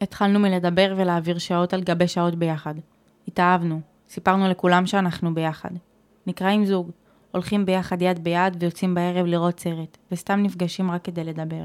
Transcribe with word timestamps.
התחלנו 0.00 0.38
מלדבר 0.38 0.94
ולהעביר 0.96 1.38
שעות 1.38 1.74
על 1.74 1.80
גבי 1.80 2.08
שעות 2.08 2.34
ביחד. 2.34 2.74
התאהבנו, 3.28 3.80
סיפרנו 4.08 4.48
לכולם 4.48 4.86
שאנחנו 4.86 5.34
ביחד. 5.34 5.70
נקראים 6.26 6.64
זוג, 6.64 6.90
הולכים 7.32 7.66
ביחד 7.66 8.02
יד 8.02 8.24
ביד 8.24 8.56
ויוצאים 8.60 8.94
בערב 8.94 9.26
לראות 9.26 9.60
סרט, 9.60 9.98
וסתם 10.12 10.42
נפגשים 10.42 10.90
רק 10.90 11.04
כדי 11.04 11.24
לדבר. 11.24 11.64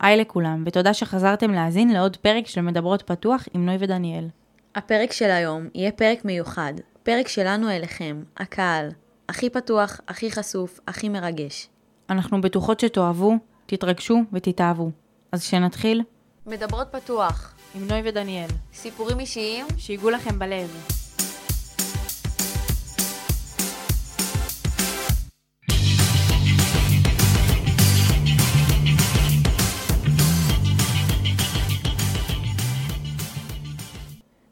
היי 0.00 0.16
לכולם, 0.16 0.62
ותודה 0.66 0.94
שחזרתם 0.94 1.50
להאזין 1.50 1.92
לעוד 1.92 2.16
פרק 2.16 2.46
של 2.46 2.60
מדברות 2.60 3.02
פתוח 3.02 3.44
עם 3.54 3.66
נוי 3.66 3.76
ודניאל. 3.80 4.28
הפרק 4.74 5.12
של 5.12 5.30
היום 5.30 5.68
יהיה 5.74 5.92
פרק 5.92 6.24
מיוחד, 6.24 6.72
פרק 7.02 7.28
שלנו 7.28 7.70
אליכם, 7.70 8.22
הקהל, 8.36 8.88
הכי 9.28 9.50
פתוח, 9.50 10.00
הכי 10.08 10.30
חשוף, 10.30 10.80
הכי 10.88 11.08
מרגש. 11.08 11.68
אנחנו 12.10 12.40
בטוחות 12.40 12.80
שתאהבו, 12.80 13.34
תתרגשו 13.66 14.22
ותתאהבו. 14.32 14.90
אז 15.32 15.42
שנתחיל, 15.42 16.02
מדברות 16.46 16.88
פתוח, 16.90 17.54
עם 17.74 17.88
נוי 17.88 18.00
ודניאל, 18.04 18.48
סיפורים 18.74 19.20
אישיים, 19.20 19.66
שיגעו 19.76 20.10
לכם 20.10 20.38
בלב. 20.38 20.70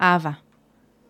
אהבה. 0.01 0.31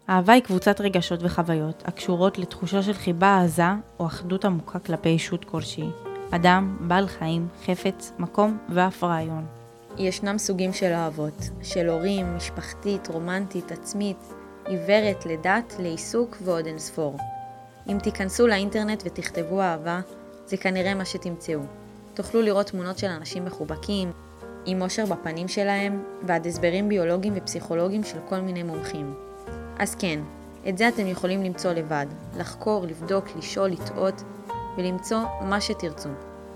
אהבה 0.08 0.32
היא 0.32 0.42
קבוצת 0.42 0.80
רגשות 0.80 1.20
וחוויות 1.22 1.82
הקשורות 1.86 2.38
לתחושה 2.38 2.82
של 2.82 2.92
חיבה 2.92 3.40
עזה 3.40 3.62
או 3.98 4.06
אחדות 4.06 4.44
עמוקה 4.44 4.78
כלפי 4.78 5.08
ישות 5.08 5.44
כלשהי. 5.44 5.88
אדם, 6.30 6.76
בעל 6.80 7.08
חיים, 7.08 7.48
חפץ, 7.66 8.12
מקום 8.18 8.58
ואף 8.68 9.04
רעיון. 9.04 9.53
ישנם 9.98 10.38
סוגים 10.38 10.72
של 10.72 10.92
אהבות, 10.92 11.50
של 11.62 11.88
הורים, 11.88 12.36
משפחתית, 12.36 13.08
רומנטית, 13.08 13.72
עצמית, 13.72 14.16
עיוורת, 14.66 15.26
לדת, 15.26 15.74
לעיסוק 15.78 16.36
ועוד 16.42 16.66
אין 16.66 16.78
ספור. 16.78 17.16
אם 17.88 17.98
תיכנסו 18.02 18.46
לאינטרנט 18.46 19.02
ותכתבו 19.06 19.62
אהבה, 19.62 20.00
זה 20.46 20.56
כנראה 20.56 20.94
מה 20.94 21.04
שתמצאו. 21.04 21.60
תוכלו 22.14 22.42
לראות 22.42 22.66
תמונות 22.66 22.98
של 22.98 23.06
אנשים 23.06 23.44
מחובקים, 23.44 24.12
עם 24.66 24.82
אושר 24.82 25.06
בפנים 25.06 25.48
שלהם, 25.48 26.04
ועד 26.22 26.46
הסברים 26.46 26.88
ביולוגיים 26.88 27.34
ופסיכולוגיים 27.36 28.04
של 28.04 28.18
כל 28.28 28.40
מיני 28.40 28.62
מומחים. 28.62 29.14
אז 29.78 29.94
כן, 29.94 30.20
את 30.68 30.78
זה 30.78 30.88
אתם 30.88 31.06
יכולים 31.06 31.42
למצוא 31.42 31.72
לבד, 31.72 32.06
לחקור, 32.38 32.86
לבדוק, 32.86 33.24
לשאול, 33.36 33.70
לטעות, 33.70 34.22
ולמצוא 34.76 35.18
מה 35.40 35.60
שתרצו. 35.60 36.08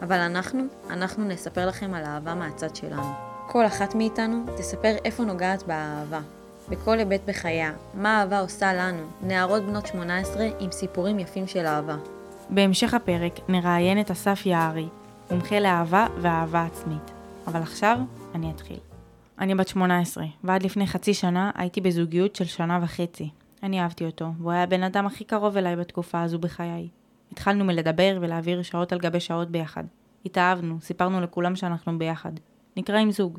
אבל 0.02 0.18
אנחנו, 0.18 0.62
אנחנו 0.90 1.24
נספר 1.24 1.66
לכם 1.66 1.94
על 1.94 2.04
אהבה 2.04 2.34
מהצד 2.34 2.76
שלנו. 2.76 3.27
כל 3.50 3.66
אחת 3.66 3.94
מאיתנו 3.94 4.44
תספר 4.58 4.96
איפה 5.04 5.24
נוגעת 5.24 5.62
באהבה, 5.62 6.20
בכל 6.68 6.98
היבט 6.98 7.20
בחייה, 7.26 7.72
מה 7.94 8.20
אהבה 8.20 8.40
עושה 8.40 8.74
לנו, 8.74 9.02
נערות 9.22 9.62
בנות 9.62 9.86
18 9.86 10.46
עם 10.60 10.70
סיפורים 10.72 11.18
יפים 11.18 11.46
של 11.46 11.66
אהבה. 11.66 11.96
בהמשך 12.50 12.94
הפרק 12.94 13.32
נראיין 13.48 14.00
את 14.00 14.10
אסף 14.10 14.46
יערי, 14.46 14.88
מומחה 15.30 15.60
לאהבה 15.60 16.06
ואהבה 16.20 16.64
עצמית. 16.64 17.10
אבל 17.46 17.62
עכשיו 17.62 17.98
אני 18.34 18.50
אתחיל. 18.50 18.78
אני 19.38 19.54
בת 19.54 19.68
18, 19.68 20.24
ועד 20.44 20.62
לפני 20.62 20.86
חצי 20.86 21.14
שנה 21.14 21.50
הייתי 21.54 21.80
בזוגיות 21.80 22.36
של 22.36 22.44
שנה 22.44 22.78
וחצי. 22.82 23.30
אני 23.62 23.80
אהבתי 23.80 24.04
אותו, 24.04 24.26
והוא 24.38 24.52
היה 24.52 24.62
הבן 24.62 24.82
אדם 24.82 25.06
הכי 25.06 25.24
קרוב 25.24 25.56
אליי 25.56 25.76
בתקופה 25.76 26.22
הזו 26.22 26.38
בחיי. 26.38 26.88
התחלנו 27.32 27.64
מלדבר 27.64 28.18
ולהעביר 28.20 28.62
שעות 28.62 28.92
על 28.92 28.98
גבי 28.98 29.20
שעות 29.20 29.50
ביחד. 29.50 29.84
התאהבנו, 30.26 30.78
סיפרנו 30.80 31.20
לכולם 31.20 31.56
שאנחנו 31.56 31.98
ביחד. 31.98 32.32
נקראים 32.78 33.10
זוג. 33.10 33.38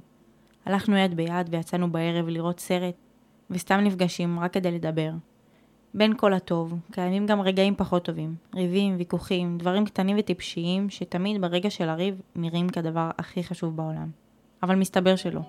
הלכנו 0.65 0.97
יד 0.97 1.13
ביד 1.13 1.47
ויצאנו 1.51 1.91
בערב 1.91 2.27
לראות 2.27 2.59
סרט, 2.59 2.95
וסתם 3.49 3.79
נפגשים 3.79 4.39
רק 4.39 4.53
כדי 4.53 4.71
לדבר. 4.71 5.11
בין 5.93 6.17
כל 6.17 6.33
הטוב, 6.33 6.73
קיימים 6.91 7.25
גם 7.25 7.41
רגעים 7.41 7.75
פחות 7.75 8.05
טובים, 8.05 8.35
ריבים, 8.55 8.95
ויכוחים, 8.97 9.57
דברים 9.57 9.85
קטנים 9.85 10.15
וטיפשיים 10.19 10.89
שתמיד 10.89 11.41
ברגע 11.41 11.69
של 11.69 11.89
הריב 11.89 12.21
נראים 12.35 12.69
כדבר 12.69 13.09
הכי 13.17 13.43
חשוב 13.43 13.75
בעולם. 13.75 14.09
אבל 14.63 14.75
מסתבר 14.75 15.15
שלא. 15.15 15.41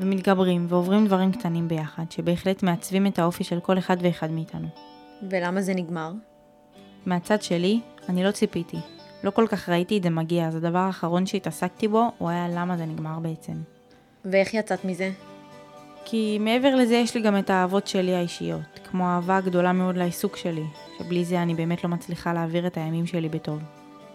ומתגברים 0.00 0.66
ועוברים 0.68 1.06
דברים 1.06 1.32
קטנים 1.32 1.68
ביחד, 1.68 2.04
שבהחלט 2.10 2.62
מעצבים 2.62 3.06
את 3.06 3.18
האופי 3.18 3.44
של 3.44 3.60
כל 3.60 3.78
אחד 3.78 3.96
ואחד 4.00 4.30
מאיתנו. 4.30 4.68
ולמה 5.30 5.62
זה 5.62 5.74
נגמר? 5.74 6.12
מהצד 7.06 7.42
שלי, 7.42 7.80
אני 8.08 8.24
לא 8.24 8.30
ציפיתי. 8.30 8.95
לא 9.24 9.30
כל 9.30 9.46
כך 9.48 9.68
ראיתי 9.68 9.98
את 9.98 10.02
זה 10.02 10.10
מגיע, 10.10 10.46
אז 10.46 10.56
הדבר 10.56 10.78
האחרון 10.78 11.26
שהתעסקתי 11.26 11.88
בו, 11.88 12.10
הוא 12.18 12.28
היה 12.28 12.48
למה 12.48 12.76
זה 12.76 12.84
נגמר 12.86 13.18
בעצם. 13.18 13.52
ואיך 14.24 14.54
יצאת 14.54 14.84
מזה? 14.84 15.10
כי 16.04 16.38
מעבר 16.40 16.74
לזה 16.74 16.94
יש 16.94 17.14
לי 17.14 17.22
גם 17.22 17.38
את 17.38 17.50
האהבות 17.50 17.86
שלי 17.86 18.14
האישיות, 18.14 18.80
כמו 18.90 19.04
אהבה 19.04 19.40
גדולה 19.40 19.72
מאוד 19.72 19.96
לעיסוק 19.96 20.36
שלי, 20.36 20.64
שבלי 20.98 21.24
זה 21.24 21.42
אני 21.42 21.54
באמת 21.54 21.84
לא 21.84 21.90
מצליחה 21.90 22.32
להעביר 22.32 22.66
את 22.66 22.76
הימים 22.76 23.06
שלי 23.06 23.28
בטוב. 23.28 23.62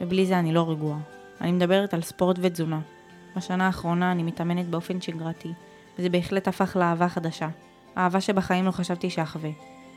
ובלי 0.02 0.26
זה 0.26 0.40
אני 0.40 0.54
לא 0.54 0.70
רגועה. 0.70 1.00
אני 1.42 1.52
מדברת 1.52 1.94
על 1.94 2.02
ספורט 2.02 2.38
ותזונה. 2.42 2.80
בשנה 3.36 3.66
האחרונה 3.66 4.12
אני 4.12 4.24
מתאמנת 4.24 4.68
באופן 4.68 5.02
שגרתי, 5.02 5.50
וזה 6.00 6.10
בהחלט 6.10 6.48
הפך 6.48 6.76
לאהבה 6.80 7.10
חדשה. 7.10 7.48
אהבה 7.98 8.22
שבחיים 8.22 8.66
לא 8.66 8.72
חשבתי 8.72 9.10
שאחווה. 9.10 9.50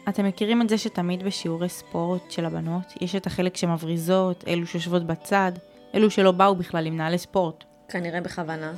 אתם 0.09 0.25
מכירים 0.25 0.62
את 0.62 0.69
זה 0.69 0.78
שתמיד 0.78 1.22
בשיעורי 1.22 1.69
ספורט 1.69 2.31
של 2.31 2.44
הבנות, 2.44 2.92
יש 3.00 3.16
את 3.16 3.26
החלק 3.26 3.56
שמבריזות, 3.56 4.44
אלו 4.48 4.66
שיושבות 4.66 5.06
בצד, 5.06 5.53
אלו 5.94 6.10
שלא 6.10 6.32
באו 6.32 6.56
בכלל 6.56 6.87
עם 6.87 6.97
נעלי 6.97 7.19
ספורט. 7.19 7.65
כנראה 7.88 8.20
בכוונה. 8.20 8.72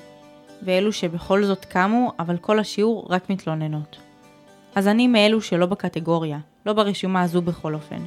ואלו 0.62 0.92
שבכל 0.92 1.44
זאת 1.44 1.65
קמו, 1.65 2.12
אבל 2.19 2.36
כל 2.36 2.59
השיעור 2.59 3.06
רק 3.10 3.31
מתלוננות. 3.31 3.97
אז 4.75 4.88
אני 4.88 5.09
מאלו 5.09 5.41
שלא 5.41 5.66
בקטגוריה, 5.66 6.38
לא 6.66 6.72
ברשימה 6.72 7.22
הזו 7.22 7.42
בכל 7.42 7.75
אופן. 7.75 8.00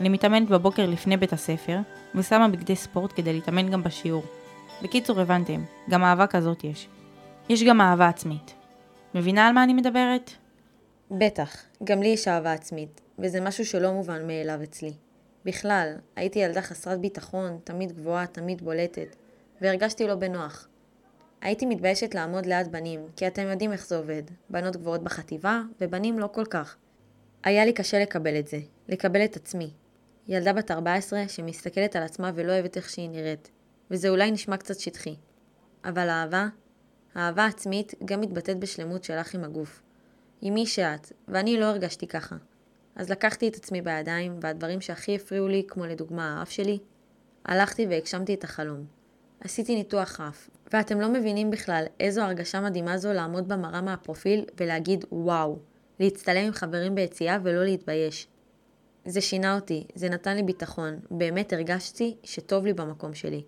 אני 0.00 0.08
מתאמנת 0.08 0.48
בבוקר 0.48 0.86
לפני 0.86 1.16
בית 1.16 1.32
הספר, 1.32 1.78
ושמה 2.14 2.48
בגדי 2.48 2.76
ספורט 2.76 3.12
כדי 3.16 3.32
להתאמן 3.32 3.70
גם 3.70 3.82
בשיעור. 3.82 4.24
בקיצור, 4.82 5.20
הבנתם, 5.20 5.60
גם 5.90 6.04
אהבה 6.04 6.26
כזאת 6.26 6.64
יש. 6.64 6.88
יש 7.48 7.62
גם 7.62 7.80
אהבה 7.80 8.08
עצמית. 8.08 8.54
מבינה 9.14 9.46
על 9.46 9.52
מה 9.52 9.64
אני 9.64 9.74
מדברת? 9.74 10.43
בטח, 11.10 11.62
גם 11.84 12.02
לי 12.02 12.08
יש 12.08 12.28
אהבה 12.28 12.52
עצמית, 12.52 13.00
וזה 13.18 13.40
משהו 13.40 13.66
שלא 13.66 13.92
מובן 13.92 14.26
מאליו 14.26 14.62
אצלי. 14.62 14.92
בכלל, 15.44 15.94
הייתי 16.16 16.38
ילדה 16.38 16.62
חסרת 16.62 17.00
ביטחון, 17.00 17.58
תמיד 17.64 17.92
גבוהה, 17.92 18.26
תמיד 18.26 18.62
בולטת, 18.62 19.16
והרגשתי 19.60 20.06
לא 20.06 20.14
בנוח. 20.14 20.68
הייתי 21.40 21.66
מתביישת 21.66 22.14
לעמוד 22.14 22.46
ליד 22.46 22.72
בנים, 22.72 23.06
כי 23.16 23.26
אתם 23.26 23.42
יודעים 23.42 23.72
איך 23.72 23.86
זה 23.86 23.96
עובד. 23.96 24.22
בנות 24.50 24.76
גבוהות 24.76 25.02
בחטיבה, 25.04 25.62
ובנים 25.80 26.18
לא 26.18 26.26
כל 26.26 26.44
כך. 26.44 26.76
היה 27.44 27.64
לי 27.64 27.72
קשה 27.72 27.98
לקבל 27.98 28.38
את 28.38 28.48
זה, 28.48 28.58
לקבל 28.88 29.24
את 29.24 29.36
עצמי. 29.36 29.70
ילדה 30.28 30.52
בת 30.52 30.70
14 30.70 31.28
שמסתכלת 31.28 31.96
על 31.96 32.02
עצמה 32.02 32.30
ולא 32.34 32.52
אוהבת 32.52 32.76
איך 32.76 32.90
שהיא 32.90 33.10
נראית, 33.10 33.50
וזה 33.90 34.08
אולי 34.08 34.30
נשמע 34.30 34.56
קצת 34.56 34.80
שטחי. 34.80 35.14
אבל 35.84 36.08
אהבה, 36.08 36.46
אהבה 37.16 37.46
עצמית 37.46 37.94
גם 38.04 38.20
מתבטאת 38.20 38.58
בשלמות 38.58 39.04
שלך 39.04 39.34
עם 39.34 39.44
הגוף. 39.44 39.83
עם 40.46 40.54
מי 40.54 40.66
שאת, 40.66 41.12
ואני 41.28 41.56
לא 41.60 41.64
הרגשתי 41.64 42.06
ככה. 42.06 42.36
אז 42.96 43.10
לקחתי 43.10 43.48
את 43.48 43.56
עצמי 43.56 43.82
בידיים, 43.82 44.38
והדברים 44.40 44.80
שהכי 44.80 45.16
הפריעו 45.16 45.48
לי, 45.48 45.64
כמו 45.68 45.86
לדוגמה 45.86 46.38
האף 46.38 46.50
שלי, 46.50 46.78
הלכתי 47.44 47.86
והגשמתי 47.86 48.34
את 48.34 48.44
החלום. 48.44 48.84
עשיתי 49.40 49.74
ניתוח 49.74 50.20
אף, 50.20 50.50
ואתם 50.72 51.00
לא 51.00 51.08
מבינים 51.08 51.50
בכלל 51.50 51.84
איזו 52.00 52.22
הרגשה 52.22 52.60
מדהימה 52.60 52.98
זו 52.98 53.12
לעמוד 53.12 53.48
במראה 53.48 53.80
מהפרופיל 53.80 54.44
ולהגיד 54.60 55.04
וואו, 55.12 55.58
להצטלם 56.00 56.46
עם 56.46 56.52
חברים 56.52 56.94
ביציאה 56.94 57.38
ולא 57.42 57.64
להתבייש. 57.64 58.28
זה 59.04 59.20
שינה 59.20 59.54
אותי, 59.54 59.86
זה 59.94 60.08
נתן 60.08 60.36
לי 60.36 60.42
ביטחון, 60.42 60.98
באמת 61.10 61.52
הרגשתי 61.52 62.16
שטוב 62.22 62.66
לי 62.66 62.72
במקום 62.72 63.14
שלי. 63.14 63.42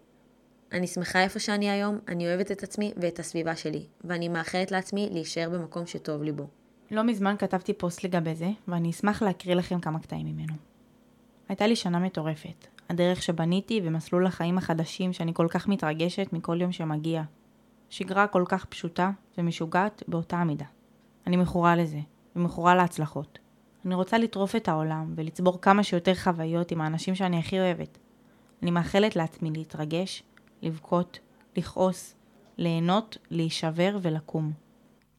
אני 0.72 0.86
שמחה 0.86 1.22
איפה 1.22 1.38
שאני 1.38 1.70
היום, 1.70 1.98
אני 2.08 2.26
אוהבת 2.28 2.52
את 2.52 2.62
עצמי 2.62 2.92
ואת 2.96 3.18
הסביבה 3.18 3.56
שלי, 3.56 3.86
ואני 4.04 4.28
מאחלת 4.28 4.70
לעצמי 4.70 5.08
להישאר 5.12 5.50
במקום 5.50 5.86
שטוב 5.86 6.22
לי 6.22 6.32
בו. 6.32 6.46
לא 6.90 7.04
מזמן 7.04 7.34
כתבתי 7.38 7.72
פוסט 7.72 8.04
לגבי 8.04 8.34
זה, 8.34 8.50
ואני 8.68 8.90
אשמח 8.90 9.22
להקריא 9.22 9.54
לכם 9.54 9.80
כמה 9.80 9.98
קטעים 9.98 10.26
ממנו. 10.26 10.52
הייתה 11.48 11.66
לי 11.66 11.76
שנה 11.76 11.98
מטורפת. 11.98 12.66
הדרך 12.90 13.22
שבניתי 13.22 13.80
ומסלול 13.84 14.26
החיים 14.26 14.58
החדשים 14.58 15.12
שאני 15.12 15.34
כל 15.34 15.46
כך 15.50 15.68
מתרגשת 15.68 16.32
מכל 16.32 16.60
יום 16.60 16.72
שמגיע. 16.72 17.22
שגרה 17.90 18.26
כל 18.26 18.44
כך 18.48 18.64
פשוטה 18.64 19.10
ומשוגעת 19.38 20.02
באותה 20.08 20.36
המידה. 20.36 20.64
אני 21.26 21.36
מכורה 21.36 21.76
לזה, 21.76 22.00
ומכורה 22.36 22.74
להצלחות. 22.74 23.38
אני 23.84 23.94
רוצה 23.94 24.18
לטרוף 24.18 24.56
את 24.56 24.68
העולם 24.68 25.12
ולצבור 25.16 25.60
כמה 25.60 25.82
שיותר 25.82 26.14
חוויות 26.14 26.70
עם 26.70 26.80
האנשים 26.80 27.14
שאני 27.14 27.38
הכי 27.38 27.60
אוהבת. 27.60 27.98
אני 28.62 28.70
מאחלת 28.70 29.16
לעצמי 29.16 29.50
להתרגש, 29.50 30.22
לבכות, 30.62 31.18
לכעוס, 31.56 32.14
ליהנות, 32.58 33.18
להישבר 33.30 33.98
ולקום. 34.02 34.52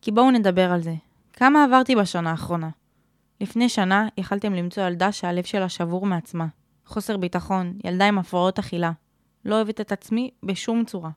כי 0.01 0.11
בואו 0.11 0.31
נדבר 0.31 0.71
על 0.71 0.81
זה. 0.81 0.95
כמה 1.39 1.63
עברתי 1.63 1.95
בשנה 1.95 2.31
האחרונה? 2.31 2.69
לפני 3.41 3.69
שנה 3.69 4.07
יכלתם 4.17 4.53
למצוא 4.53 4.83
ילדה 4.83 5.11
שהלב 5.11 5.43
שלה 5.43 5.69
שבור 5.69 6.05
מעצמה. 6.05 6.47
חוסר 6.85 7.17
ביטחון, 7.17 7.73
ילדה 7.83 8.07
עם 8.07 8.17
הפרעות 8.17 8.59
אכילה. 8.59 8.91
לא 9.45 9.55
אוהבת 9.55 9.81
את 9.81 9.91
עצמי 9.91 10.31
בשום 10.43 10.85
צורה. 10.85 11.09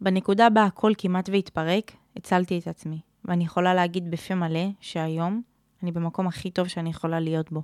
בנקודה 0.00 0.50
בה 0.50 0.64
הכל 0.64 0.92
כמעט 0.98 1.28
והתפרק, 1.28 1.92
הצלתי 2.16 2.58
את 2.58 2.68
עצמי, 2.68 3.00
ואני 3.24 3.44
יכולה 3.44 3.74
להגיד 3.74 4.10
בפה 4.10 4.34
מלא 4.34 4.68
שהיום 4.80 5.42
אני 5.82 5.92
במקום 5.92 6.26
הכי 6.26 6.50
טוב 6.50 6.68
שאני 6.68 6.90
יכולה 6.90 7.20
להיות 7.20 7.52
בו. 7.52 7.62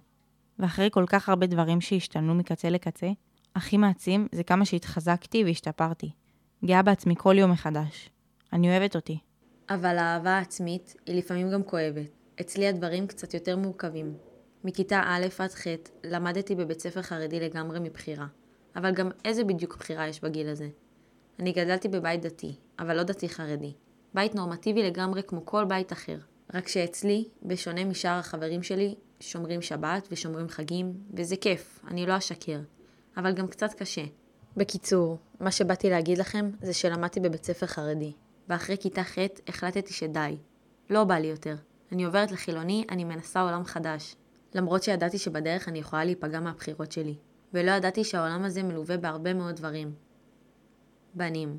ואחרי 0.58 0.88
כל 0.92 1.04
כך 1.06 1.28
הרבה 1.28 1.46
דברים 1.46 1.80
שהשתנו 1.80 2.34
מקצה 2.34 2.70
לקצה, 2.70 3.10
הכי 3.54 3.76
מעצים 3.76 4.26
זה 4.32 4.42
כמה 4.42 4.64
שהתחזקתי 4.64 5.44
והשתפרתי. 5.44 6.10
גאה 6.64 6.82
בעצמי 6.82 7.14
כל 7.18 7.34
יום 7.38 7.50
מחדש. 7.50 8.10
אני 8.52 8.70
אוהבת 8.70 8.96
אותי. 8.96 9.18
אבל 9.68 9.98
האהבה 9.98 10.30
העצמית 10.30 10.94
היא 11.06 11.18
לפעמים 11.18 11.50
גם 11.50 11.62
כואבת. 11.62 12.06
אצלי 12.40 12.66
הדברים 12.66 13.06
קצת 13.06 13.34
יותר 13.34 13.56
מורכבים. 13.56 14.14
מכיתה 14.64 15.02
א' 15.06 15.26
עד 15.38 15.50
ח' 15.50 15.66
למדתי 16.04 16.54
בבית 16.54 16.80
ספר 16.80 17.02
חרדי 17.02 17.40
לגמרי 17.40 17.80
מבחירה. 17.80 18.26
אבל 18.76 18.90
גם 18.90 19.10
איזה 19.24 19.44
בדיוק 19.44 19.76
בחירה 19.76 20.08
יש 20.08 20.20
בגיל 20.20 20.48
הזה? 20.48 20.68
אני 21.38 21.52
גדלתי 21.52 21.88
בבית 21.88 22.22
דתי, 22.22 22.56
אבל 22.78 22.96
לא 22.96 23.02
דתי 23.02 23.28
חרדי. 23.28 23.72
בית 24.14 24.34
נורמטיבי 24.34 24.82
לגמרי 24.82 25.22
כמו 25.22 25.46
כל 25.46 25.64
בית 25.64 25.92
אחר. 25.92 26.18
רק 26.54 26.68
שאצלי, 26.68 27.28
בשונה 27.42 27.84
משאר 27.84 28.18
החברים 28.18 28.62
שלי, 28.62 28.94
שומרים 29.20 29.62
שבת 29.62 30.08
ושומרים 30.10 30.48
חגים, 30.48 30.94
וזה 31.14 31.36
כיף, 31.36 31.80
אני 31.88 32.06
לא 32.06 32.16
אשקר. 32.16 32.60
אבל 33.16 33.32
גם 33.32 33.48
קצת 33.48 33.74
קשה. 33.74 34.04
בקיצור, 34.56 35.18
מה 35.40 35.50
שבאתי 35.50 35.90
להגיד 35.90 36.18
לכם 36.18 36.50
זה 36.62 36.72
שלמדתי 36.72 37.20
בבית 37.20 37.44
ספר 37.44 37.66
חרדי, 37.66 38.12
ואחרי 38.48 38.76
כיתה 38.80 39.04
ח' 39.04 39.18
החלטתי 39.48 39.92
שדי. 39.92 40.36
לא 40.90 41.04
בא 41.04 41.14
לי 41.14 41.26
יותר. 41.26 41.56
אני 41.92 42.04
עוברת 42.04 42.32
לחילוני, 42.32 42.84
אני 42.90 43.04
מנסה 43.04 43.40
עולם 43.40 43.64
חדש. 43.64 44.16
למרות 44.54 44.82
שידעתי 44.82 45.18
שבדרך 45.18 45.68
אני 45.68 45.78
יכולה 45.78 46.04
להיפגע 46.04 46.40
מהבחירות 46.40 46.92
שלי. 46.92 47.14
ולא 47.54 47.70
ידעתי 47.70 48.04
שהעולם 48.04 48.44
הזה 48.44 48.62
מלווה 48.62 48.96
בהרבה 48.96 49.34
מאוד 49.34 49.56
דברים. 49.56 49.94
בנים. 51.14 51.58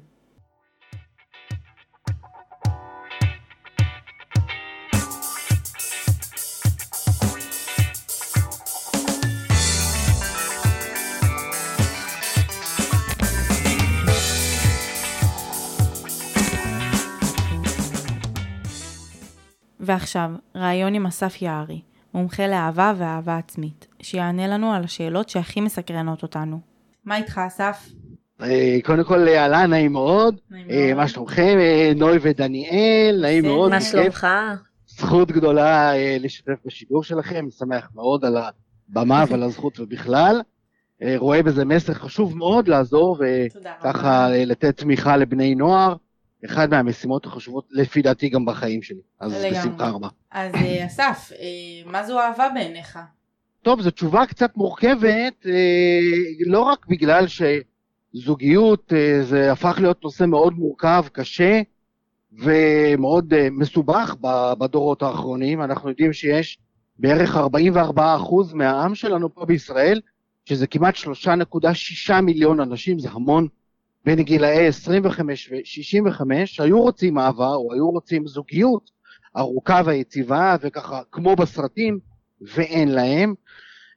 ועכשיו, 19.86 20.32
ראיון 20.56 20.94
עם 20.94 21.06
אסף 21.06 21.42
יערי, 21.42 21.82
מומחה 22.14 22.48
לאהבה 22.48 22.94
ואהבה 22.98 23.38
עצמית, 23.38 23.88
שיענה 24.02 24.48
לנו 24.48 24.74
על 24.74 24.84
השאלות 24.84 25.30
שהכי 25.30 25.62
מסקרנות 25.62 26.24
אותנו. 26.24 26.60
מה 27.06 27.18
איתך, 27.18 27.42
אסף? 27.48 27.90
אה, 28.42 28.78
קודם 28.84 29.04
כל, 29.04 29.28
אהלן, 29.28 29.70
נעים 29.70 29.92
מאוד. 29.94 30.36
נעים 30.52 30.70
אה, 30.70 30.86
מאוד. 30.88 30.98
מה 30.98 31.08
שלומכם? 31.08 31.58
אה, 31.60 31.92
נוי 31.96 32.18
ודניאל, 32.22 33.20
נעים. 33.22 33.44
מאוד. 33.44 33.72
מה. 33.72 33.82
שלומך? 33.82 34.28
זכות 34.88 35.32
גדולה 35.32 35.96
אה, 35.96 36.18
לשתף 36.20 36.66
בשידור 36.66 37.04
שלכם, 37.04 37.46
שמח 37.60 37.90
מאוד 37.96 38.26
על 38.26 38.38
הבמה 38.38 39.24
ועל 39.30 39.44
הזכות 39.44 39.80
ובכלל. 39.80 40.42
אה, 41.04 41.14
רואה 41.18 41.44
בזה 41.44 41.66
מסר 41.66 41.94
חשוב 41.94 42.38
מאוד 42.38 42.68
לעזור 42.68 43.18
תודה 43.54 43.74
וככה 43.80 44.34
אה, 44.34 44.46
לתת 44.46 44.78
תמיכה 44.78 45.18
לבני 45.18 45.56
נוער. 45.56 45.96
אחד 46.46 46.70
מהמשימות 46.70 47.26
החשובות 47.26 47.68
לפי 47.72 48.02
דעתי 48.02 48.30
גם 48.30 48.46
בחיים 48.46 48.82
שלי. 48.82 49.02
אז 49.20 49.34
לגמרי. 49.34 49.60
בשמחה 49.60 49.90
רבה. 49.90 50.08
אז 50.32 50.56
אה, 50.56 50.86
אסף, 50.86 51.32
אה, 51.32 51.92
מה 51.92 52.04
זו 52.04 52.20
אהבה 52.20 52.50
בעיניך? 52.54 53.00
טוב, 53.62 53.82
זו 53.82 53.92
תשובה 53.92 54.26
קצת 54.26 54.58
מורכבת, 54.58 55.46
אה, 55.46 56.00
לא 56.46 56.62
רק 56.62 56.86
בגלל 56.88 57.26
שזוגיות 57.28 58.94
זה 59.22 59.52
הפך 59.52 59.78
להיות 59.82 60.04
נושא 60.04 60.24
מאוד 60.24 60.54
מורכב, 60.54 61.06
קשה 61.12 61.62
ומאוד 62.34 63.34
מסובך 63.52 64.16
בדורות 64.60 65.04
האחרונים. 65.04 65.62
אנחנו 65.62 65.90
יודעים 65.90 66.14
שיש 66.14 66.58
בערך 67.00 67.38
44% 67.38 68.54
מהעם 68.54 68.96
שלנו 68.96 69.34
פה 69.34 69.46
בישראל, 69.46 70.02
שזה 70.46 70.68
כמעט 70.68 70.96
3.6 70.96 72.22
מיליון 72.22 72.60
אנשים, 72.60 73.00
זה 73.00 73.10
המון, 73.12 73.48
בין 74.06 74.22
גילאי 74.22 74.68
25 74.68 75.52
ו-65, 75.52 76.22
שהיו 76.46 76.82
רוצים 76.82 77.18
אהבה 77.18 77.48
או 77.48 77.74
היו 77.74 77.90
רוצים 77.90 78.28
זוגיות 78.28 78.92
ארוכה 79.38 79.82
ויציבה 79.86 80.56
וככה 80.62 81.02
כמו 81.12 81.36
בסרטים, 81.36 82.00
ואין 82.42 82.90
להם. 82.90 83.34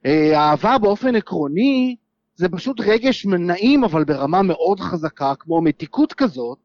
אה, 0.06 0.40
אהבה 0.40 0.78
באופן 0.78 1.16
עקרוני 1.16 1.96
זה 2.36 2.48
פשוט 2.48 2.80
רגש 2.80 3.26
נעים 3.26 3.84
אבל 3.84 4.04
ברמה 4.04 4.42
מאוד 4.42 4.80
חזקה, 4.80 5.32
כמו 5.38 5.62
מתיקות 5.62 6.12
כזאת, 6.12 6.58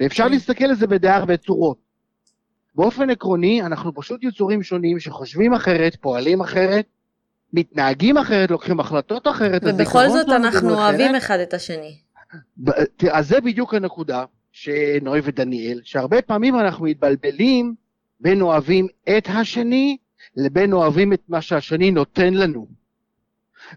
ואפשר 0.00 0.24
כן. 0.24 0.30
להסתכל 0.30 0.64
על 0.64 0.74
זה 0.74 0.86
בדי 0.86 1.08
הרבה 1.08 1.36
צורות. 1.36 1.78
באופן 2.74 3.10
עקרוני 3.10 3.62
אנחנו 3.62 3.94
פשוט 3.94 4.24
יצורים 4.24 4.62
שונים 4.62 5.00
שחושבים 5.00 5.54
אחרת, 5.54 5.96
פועלים 6.00 6.40
אחרת, 6.40 6.86
מתנהגים 7.52 8.18
אחרת, 8.18 8.50
לוקחים 8.50 8.80
החלטות 8.80 9.28
אחרת. 9.28 9.62
ובכל 9.64 10.08
זאת 10.08 10.28
אנחנו 10.28 10.74
אחרת. 10.74 10.78
אוהבים 10.78 11.14
אחד 11.14 11.38
את 11.38 11.54
השני. 11.54 11.98
אז 13.12 13.28
זה 13.28 13.40
בדיוק 13.40 13.74
הנקודה 13.74 14.24
שנוי 14.52 15.20
ודניאל, 15.24 15.80
שהרבה 15.84 16.22
פעמים 16.22 16.56
אנחנו 16.56 16.84
מתבלבלים 16.84 17.74
בין 18.20 18.40
אוהבים 18.40 18.86
את 19.18 19.28
השני 19.28 19.96
לבין 20.36 20.72
אוהבים 20.72 21.12
את 21.12 21.22
מה 21.28 21.40
שהשני 21.40 21.90
נותן 21.90 22.34
לנו. 22.34 22.66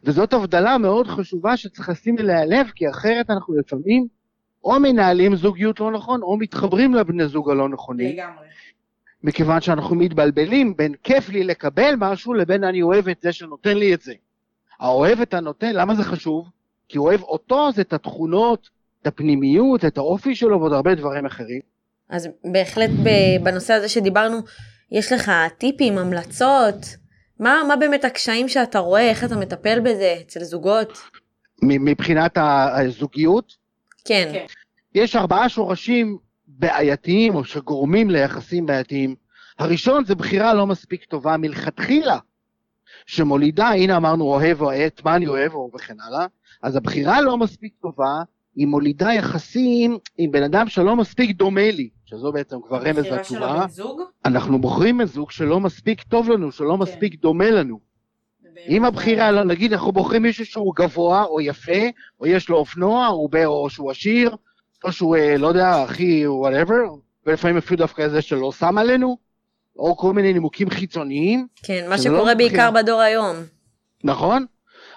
וזאת 0.04 0.34
הבדלה 0.34 0.78
מאוד 0.78 1.08
חשובה 1.08 1.58
שצריך 1.58 1.90
לשים 1.90 2.20
אליה 2.20 2.46
לב, 2.46 2.68
כי 2.76 2.90
אחרת 2.90 3.30
אנחנו 3.30 3.58
לפעמים 3.58 4.08
או 4.64 4.80
מנהלים 4.80 5.36
זוגיות 5.36 5.80
לא 5.80 5.92
נכון, 5.92 6.22
או 6.22 6.38
מתחברים 6.38 6.94
לבני 6.94 7.28
זוג 7.28 7.50
הלא 7.50 7.70
נכונים, 7.70 8.14
לגמרי. 8.14 8.48
מכיוון 9.24 9.62
שאנחנו 9.62 9.96
מתבלבלים 9.96 10.78
בין 10.78 10.94
כיף 11.04 11.30
לי 11.30 11.44
לקבל 11.44 11.94
משהו 11.98 12.34
לבין 12.34 12.64
אני 12.64 12.82
אוהב 12.82 13.10
את 13.10 13.22
זה 13.22 13.32
שנותן 13.32 13.78
לי 13.78 13.94
את 13.94 14.02
זה. 14.02 14.14
האוהב 14.80 15.22
את 15.22 15.34
הנותן, 15.34 15.74
למה 15.74 15.96
זה 15.96 16.04
חשוב? 16.04 16.50
כי 16.90 16.98
הוא 16.98 17.08
אוהב 17.08 17.22
אותו, 17.22 17.72
זה 17.72 17.82
את 17.82 17.94
התכונות, 17.94 18.70
את 19.02 19.08
הפנימיות, 19.08 19.86
את 19.86 19.98
האופי 19.98 20.36
שלו 20.36 20.60
ועוד 20.60 20.74
הרבה 20.74 20.96
דברים 20.96 21.26
אחרים. 21.26 21.62
אז 22.10 22.30
בהחלט 22.52 22.90
בנושא 23.44 23.74
הזה 23.74 23.90
שדיברנו, 23.90 24.38
יש 24.92 25.12
לך 25.12 25.32
טיפים, 25.58 25.98
המלצות? 25.98 26.96
מה, 27.40 27.62
מה 27.68 27.76
באמת 27.76 28.06
הקשיים 28.06 28.50
שאתה 28.50 28.80
רואה, 28.80 29.10
איך 29.10 29.24
אתה 29.24 29.36
מטפל 29.36 29.80
בזה 29.80 30.16
אצל 30.22 30.44
זוגות? 30.44 30.98
מבחינת 31.62 32.38
הזוגיות, 32.38 33.54
כן. 34.06 34.30
כן. 34.34 34.46
יש 34.96 35.16
ארבעה 35.16 35.50
שורשים 35.50 36.18
בעייתיים 36.48 37.36
או 37.36 37.44
שגורמים 37.44 38.10
ליחסים 38.10 38.66
בעייתיים. 38.66 39.16
הראשון 39.60 40.06
זה 40.06 40.16
בחירה 40.16 40.54
לא 40.54 40.68
מספיק 40.68 41.06
טובה 41.06 41.38
מלכתחילה, 41.38 42.18
שמולידה, 43.06 43.68
הנה 43.68 43.98
אמרנו 43.98 44.24
אוהב 44.24 44.62
או 44.62 44.72
את 44.88 45.02
מה 45.06 45.16
אני 45.16 45.28
אוהב 45.28 45.54
או 45.54 45.72
וכן 45.76 45.96
הלאה, 46.08 46.26
אז 46.64 46.76
הבחירה 46.76 47.22
לא 47.22 47.38
מספיק 47.38 47.74
טובה 47.82 48.24
היא 48.56 48.68
מולידה 48.68 49.14
יחסים 49.14 49.98
עם 50.18 50.32
בן 50.32 50.44
אדם 50.44 50.68
שלא 50.68 50.96
מספיק 50.96 51.38
דומה 51.38 51.72
לי, 51.72 51.90
שזו 52.06 52.32
בעצם 52.32 52.58
כבר 52.68 52.78
רמז 52.78 53.06
לתשובה. 53.06 53.66
אנחנו 54.26 54.60
בוחרים 54.62 54.98
בזוג 54.98 55.32
שלא 55.32 55.60
מספיק 55.60 56.04
טוב 56.04 56.30
לנו, 56.30 56.52
שלא 56.52 56.78
מספיק 56.78 57.22
דומה 57.22 57.52
לנו. 57.52 57.80
אם 58.70 58.86
הבחירה, 58.86 59.44
נגיד 59.44 59.74
אנחנו 59.74 59.92
בוחרים 59.92 60.22
מישהו 60.22 60.46
שהוא 60.46 60.74
גבוה 60.76 61.24
או 61.24 61.42
יפה, 61.42 61.82
או 62.20 62.26
יש 62.26 62.50
לו 62.50 62.58
אופנוע, 62.58 63.08
או, 63.08 63.28
ב- 63.32 63.46
או 63.46 63.70
שהוא 63.70 63.92
עשיר, 63.92 64.36
או 64.84 64.92
שהוא, 64.92 65.16
אה, 65.16 65.38
לא 65.38 65.48
יודע, 65.48 65.84
הכי 65.84 66.28
whatever, 66.28 66.84
ולפעמים 67.26 67.58
אפילו 67.58 67.78
דווקא 67.78 68.08
זה 68.08 68.22
שלא 68.22 68.52
שם 68.52 68.78
עלינו, 68.78 69.18
או 69.78 69.98
כל 69.98 70.14
מיני 70.14 70.34
נימוקים 70.34 70.70
חיצוניים, 70.70 71.48
כן, 71.64 71.84
מה 71.84 71.96
לא 71.96 71.98
שקורה 72.02 72.36
בעיקר 72.36 72.70
מבחינה- 72.70 72.72
בדור 72.72 73.02
היום. 73.02 73.36
נכון? 74.04 74.46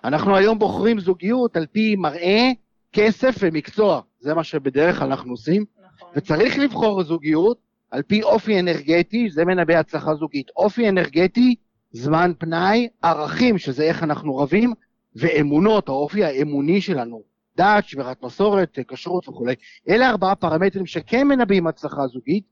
אנחנו 0.05 0.37
היום 0.37 0.59
בוחרים 0.59 1.01
זוגיות 1.01 1.57
על 1.57 1.67
פי 1.73 1.97
מראה, 1.97 2.51
כסף 2.93 3.35
ומקצוע, 3.41 4.01
זה 4.21 4.35
מה 4.35 4.45
שבדרך 4.45 4.99
כלל 4.99 5.07
אנחנו 5.09 5.33
עושים, 5.33 5.65
נכון. 5.97 6.09
וצריך 6.17 6.59
לבחור 6.59 7.03
זוגיות 7.05 7.59
על 7.91 8.03
פי 8.03 8.23
אופי 8.23 8.61
אנרגטי, 8.61 9.31
זה 9.31 9.45
מנבא 9.45 9.75
הצלחה 9.75 10.15
זוגית. 10.15 10.47
אופי 10.57 10.89
אנרגטי, 10.89 11.55
זמן 11.93 12.33
פנאי, 12.39 12.89
ערכים, 13.03 13.59
שזה 13.59 13.83
איך 13.83 14.03
אנחנו 14.03 14.37
רבים, 14.37 14.73
ואמונות, 15.17 15.89
האופי 15.89 16.25
האמוני 16.25 16.81
שלנו, 16.81 17.23
דת, 17.57 17.85
שמירת 17.89 18.23
מסורת, 18.23 18.79
כשרות 18.89 19.29
וכולי. 19.29 19.55
אלה 19.89 20.11
ארבעה 20.11 20.35
פרמטרים 20.35 20.87
שכן 20.87 21.29
מנבאים 21.29 21.67
הצלחה 21.67 22.07
זוגית, 22.07 22.45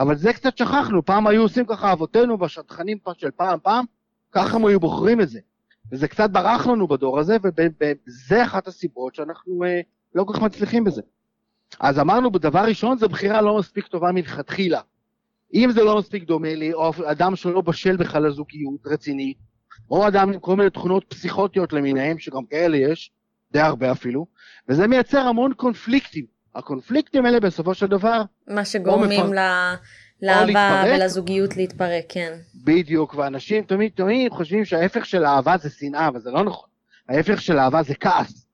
אבל 0.00 0.16
זה 0.16 0.32
קצת 0.32 0.58
שכחנו, 0.58 1.04
פעם 1.04 1.26
היו 1.26 1.42
עושים 1.42 1.66
ככה 1.66 1.92
אבותינו 1.92 2.38
בשטחנים 2.38 2.98
פה 2.98 3.12
של 3.18 3.30
פעם 3.30 3.58
פעם, 3.62 3.84
ככה 4.32 4.56
הם 4.56 4.66
היו 4.66 4.80
בוחרים 4.80 5.20
את 5.20 5.28
זה. 5.28 5.40
וזה 5.92 6.08
קצת 6.08 6.30
ברח 6.30 6.66
לנו 6.66 6.88
בדור 6.88 7.18
הזה, 7.18 7.36
וזה 7.42 8.44
אחת 8.44 8.68
הסיבות 8.68 9.14
שאנחנו 9.14 9.64
אה, 9.64 9.80
לא 10.14 10.24
כל 10.24 10.32
כך 10.32 10.42
מצליחים 10.42 10.84
בזה. 10.84 11.02
אז 11.80 11.98
אמרנו, 11.98 12.30
דבר 12.30 12.64
ראשון, 12.64 12.98
זו 12.98 13.08
בחירה 13.08 13.42
לא 13.42 13.58
מספיק 13.58 13.86
טובה 13.86 14.12
מלכתחילה. 14.12 14.80
אם 15.54 15.70
זה 15.72 15.84
לא 15.84 15.98
מספיק 15.98 16.24
דומה 16.24 16.54
לי, 16.54 16.72
או 16.72 16.92
אדם 17.04 17.36
שלא 17.36 17.60
בשל 17.60 17.96
בכלל 17.96 18.26
לזוגיות 18.26 18.86
רצינית, 18.86 19.36
או 19.90 20.08
אדם 20.08 20.32
עם 20.32 20.40
כל 20.40 20.56
מיני 20.56 20.70
תכונות 20.70 21.04
פסיכוטיות 21.08 21.72
למיניהם, 21.72 22.18
שגם 22.18 22.46
כאלה 22.46 22.76
יש, 22.76 23.10
די 23.52 23.60
הרבה 23.60 23.92
אפילו, 23.92 24.26
וזה 24.68 24.86
מייצר 24.86 25.18
המון 25.18 25.54
קונפליקטים. 25.54 26.26
הקונפליקטים 26.54 27.26
האלה 27.26 27.40
בסופו 27.40 27.74
של 27.74 27.86
דבר, 27.86 28.22
מה 28.48 28.64
שגורמים 28.64 29.20
מפר- 29.20 29.32
ל- 29.32 29.74
לאהבה. 30.26 30.84
ולזוגיות 30.86 31.56
להתפרק, 31.56 32.04
כן. 32.08 32.38
בדיוק, 32.64 33.14
ואנשים 33.14 33.62
תמיד 33.64 33.92
תמיד 33.94 34.32
חושבים 34.32 34.64
שההפך 34.64 35.06
של 35.06 35.24
אהבה 35.24 35.56
זה 35.56 35.70
שנאה, 35.70 36.08
אבל 36.08 36.20
זה 36.20 36.30
לא 36.30 36.44
נכון. 36.44 36.68
ההפך 37.08 37.40
של 37.42 37.58
אהבה 37.58 37.82
זה 37.82 37.94
כעס. 37.94 38.46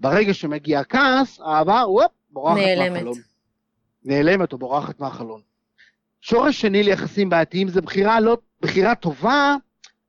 ברגע 0.00 0.34
שמגיע 0.34 0.84
כעס, 0.84 1.40
האהבה, 1.40 1.82
וופ, 1.88 2.12
בורחת 2.30 2.56
נעלמת. 2.56 2.92
מהחלון. 2.92 3.18
נעלמת 4.04 4.52
או 4.52 4.58
בורחת 4.58 5.00
מהחלון. 5.00 5.40
שורש 6.20 6.60
שני 6.60 6.82
ליחסים 6.82 7.28
בעייתיים 7.30 7.68
זה 7.68 7.80
בחירה 7.80 8.20
לא, 8.20 8.36
בחירה 8.62 8.94
טובה, 8.94 9.56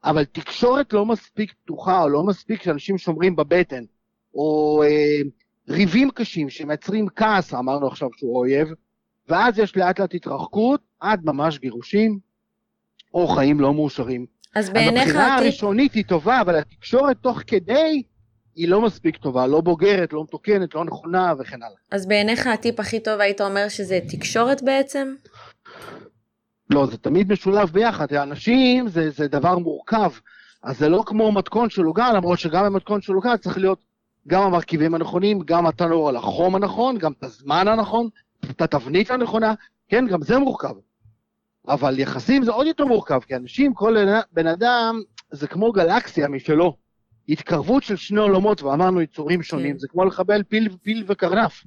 אבל 0.04 0.26
תקשורת 0.26 0.94
לא 0.94 1.06
מספיק 1.06 1.54
פתוחה, 1.64 2.02
או 2.02 2.10
לא 2.10 2.24
מספיק 2.24 2.64
שאנשים 2.64 2.98
שומרים 2.98 3.36
בבטן, 3.36 3.84
או 4.34 4.84
אה, 4.86 5.20
ריבים 5.70 6.12
קשים 6.12 6.50
שמייצרים 6.50 7.08
כעס, 7.16 7.54
אמרנו 7.54 7.88
עכשיו 7.88 8.10
שהוא 8.18 8.38
אויב, 8.38 8.68
ואז 9.28 9.60
יש 9.60 9.78
לאט 9.78 10.00
לאט 10.00 10.16
התרחקות, 10.16 10.82
עד 11.00 11.22
ממש 11.24 11.60
גירושים, 11.60 12.20
או 13.14 13.28
חיים 13.28 13.60
לא 13.60 13.74
מאושרים. 13.74 14.26
אז 14.56 14.66
אז 14.66 14.70
בעיניך 14.70 15.04
הבחירה 15.04 15.36
הטיפ, 15.36 15.44
הראשונית 15.44 15.94
היא 15.94 16.04
טובה, 16.08 16.42
אבל 16.42 16.56
התקשורת 16.56 17.18
תוך 17.22 17.42
כדי 17.48 18.04
היא 18.56 18.70
לא 18.70 18.82
מספיק 18.82 19.18
טובה, 19.18 19.48
לא 19.48 19.62
בוגרת, 19.62 20.14
לא 20.14 20.24
מתוקנת, 20.24 20.76
לא 20.76 20.86
נכונה 20.86 21.34
וכן 21.40 21.64
הלאה. 21.64 21.78
אז 21.92 22.08
בעיניך 22.08 22.48
הטיפ 22.48 22.80
הכי 22.80 23.00
טוב 23.00 23.22
היית 23.22 23.42
אומר 23.42 23.70
שזה 23.70 24.00
תקשורת 24.10 24.62
בעצם? 24.62 25.16
לא, 26.70 26.86
זה 26.86 26.98
תמיד 26.98 27.32
משולב 27.32 27.70
ביחד, 27.70 28.14
אנשים 28.14 28.88
זה, 28.88 29.10
זה 29.10 29.28
דבר 29.28 29.58
מורכב, 29.58 30.12
אז 30.64 30.78
זה 30.78 30.90
לא 30.90 31.04
כמו 31.06 31.32
מתכון 31.32 31.70
של 31.70 31.84
עוגה, 31.84 32.14
למרות 32.14 32.40
שגם 32.40 32.66
במתכון 32.66 33.02
של 33.02 33.14
עוגה 33.14 33.38
צריך 33.38 33.58
להיות 33.58 33.89
גם 34.30 34.42
המרכיבים 34.42 34.96
הנכונים, 34.96 35.40
גם 35.46 35.66
התנור 35.66 36.10
על 36.10 36.16
החום 36.16 36.56
הנכון, 36.56 36.98
גם 36.98 37.12
את 37.12 37.24
הזמן 37.24 37.68
הנכון, 37.68 38.10
את 38.50 38.62
התבנית 38.62 39.12
הנכונה, 39.12 39.54
כן, 39.88 40.08
גם 40.08 40.22
זה 40.22 40.40
מורכב. 40.40 40.74
אבל 41.68 42.00
יחסים 42.00 42.44
זה 42.44 42.52
עוד 42.52 42.68
יותר 42.68 42.86
מורכב, 42.86 43.20
כי 43.20 43.36
אנשים, 43.36 43.74
כל 43.74 43.98
בן 44.32 44.48
אדם 44.48 45.02
זה 45.32 45.48
כמו 45.48 45.72
גלקסיה 45.72 46.28
משלו. 46.28 46.78
התקרבות 47.30 47.84
של 47.84 47.96
שני 47.96 48.20
עולמות, 48.20 48.62
ואמרנו 48.62 49.02
יצורים 49.02 49.44
שונים, 49.44 49.74
כן. 49.74 49.80
זה 49.80 49.88
כמו 49.88 50.06
לחבל 50.06 50.44
פיל, 50.44 50.70
פיל 50.82 51.04
וקרנף. 51.08 51.64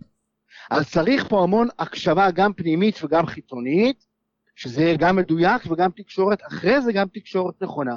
אז 0.70 0.90
צריך 0.90 1.28
פה 1.28 1.42
המון 1.42 1.68
הקשבה 1.78 2.30
גם 2.30 2.52
פנימית 2.52 3.04
וגם 3.04 3.26
חיצונית, 3.26 4.04
שזה 4.56 4.82
יהיה 4.82 4.96
גם 4.96 5.16
מדויק 5.16 5.62
וגם 5.70 5.90
תקשורת, 5.90 6.38
אחרי 6.48 6.80
זה 6.80 6.92
גם 6.92 7.06
תקשורת 7.08 7.62
נכונה. 7.62 7.96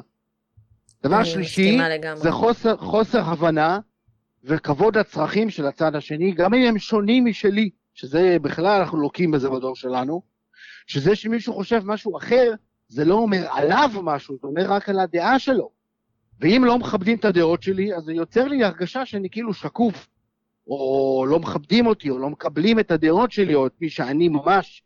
דבר 1.03 1.23
שלישי. 1.23 1.77
זה 2.15 2.31
חוסר, 2.31 2.77
חוסר 2.77 3.21
הבנה 3.21 3.79
וכבוד 4.45 4.97
לצרכים 4.97 5.49
של 5.49 5.65
הצד 5.65 5.95
השני, 5.95 6.31
גם 6.31 6.53
אם 6.53 6.67
הם 6.67 6.79
שונים 6.79 7.25
משלי, 7.25 7.69
שזה 7.93 8.37
בכלל 8.41 8.79
אנחנו 8.79 8.97
לוקים 8.97 9.31
בזה 9.31 9.49
בדור 9.49 9.75
שלנו, 9.75 10.21
שזה 10.87 11.15
שמישהו 11.15 11.53
חושב 11.53 11.81
משהו 11.85 12.17
אחר, 12.17 12.53
זה 12.87 13.05
לא 13.05 13.15
אומר 13.15 13.47
עליו 13.51 13.89
משהו, 14.03 14.37
זה 14.41 14.47
אומר 14.47 14.71
רק 14.71 14.89
על 14.89 14.99
הדעה 14.99 15.39
שלו. 15.39 15.69
ואם 16.39 16.61
לא 16.65 16.79
מכבדים 16.79 17.17
את 17.17 17.25
הדעות 17.25 17.63
שלי, 17.63 17.95
אז 17.95 18.03
זה 18.03 18.13
יוצר 18.13 18.47
לי 18.47 18.63
הרגשה 18.63 19.05
שאני 19.05 19.29
כאילו 19.29 19.53
שקוף, 19.53 20.07
או 20.67 21.25
לא 21.29 21.39
מכבדים 21.39 21.87
אותי, 21.87 22.09
או 22.09 22.17
לא 22.17 22.29
מקבלים 22.29 22.79
את 22.79 22.91
הדעות 22.91 23.31
שלי, 23.31 23.55
או 23.55 23.67
את 23.67 23.73
מי 23.81 23.89
שאני 23.89 24.29
ממש. 24.29 24.83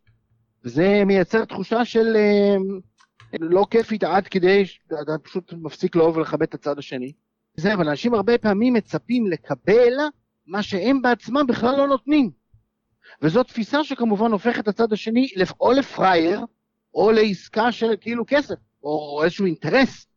וזה 0.64 1.04
מייצר 1.06 1.46
תחושה 1.46 1.86
של 1.86 2.16
אה, 2.16 2.56
לא 3.40 3.66
כיפית 3.70 4.04
עד 4.04 4.28
כדי 4.28 4.66
שאתה 4.66 5.18
פשוט 5.24 5.54
מפסיק 5.54 5.96
לאהוב 5.96 6.18
ולכבד 6.18 6.42
את 6.42 6.54
הצד 6.54 6.78
השני. 6.78 7.14
זה, 7.60 7.74
אבל 7.74 7.90
אנשים 7.90 8.14
הרבה 8.14 8.38
פעמים 8.38 8.74
מצפים 8.74 9.28
לקבל 9.28 9.94
מה 10.48 10.64
שהם 10.64 11.02
בעצמם 11.02 11.48
בכלל 11.48 11.78
לא 11.78 11.88
נותנים. 11.88 12.32
וזו 13.22 13.44
תפיסה 13.44 13.84
שכמובן 13.84 14.32
הופכת 14.32 14.60
את 14.60 14.68
הצד 14.68 14.94
השני 14.94 15.28
או 15.60 15.72
לפראייר, 15.72 16.46
או 16.94 17.12
לעסקה 17.12 17.72
של 17.72 17.96
כאילו 18.02 18.24
כסף, 18.28 18.56
או 18.84 19.22
איזשהו 19.24 19.46
אינטרס. 19.46 20.08